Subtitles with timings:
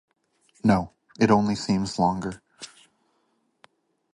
[0.63, 2.41] No, it only seems longer.